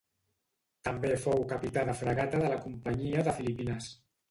[0.89, 3.95] També fou capità de fragata de la Companyia de Filipines.